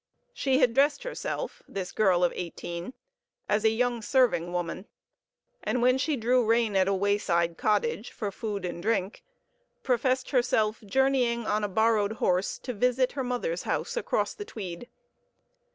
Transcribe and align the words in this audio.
She 0.33 0.57
had 0.57 0.73
dressed 0.73 1.03
herself 1.03 1.61
this 1.67 1.91
girl 1.91 2.23
of 2.23 2.33
eighteen 2.35 2.95
as 3.47 3.63
a 3.63 3.69
young 3.69 4.01
serving 4.01 4.51
woman, 4.51 4.87
and 5.63 5.79
when 5.79 5.99
she 5.99 6.17
drew 6.17 6.43
rein 6.43 6.75
at 6.75 6.87
a 6.87 6.93
wayside 6.95 7.55
cottage 7.55 8.09
for 8.09 8.31
food 8.31 8.65
and 8.65 8.81
drink, 8.81 9.23
professed 9.83 10.31
herself 10.31 10.81
journeying 10.87 11.45
on 11.45 11.63
a 11.63 11.67
borrowed 11.69 12.13
horse 12.13 12.57
to 12.63 12.73
visit 12.73 13.11
her 13.11 13.23
mother's 13.23 13.61
house 13.61 13.95
across 13.95 14.33
the 14.33 14.43
Tweed. 14.45 14.89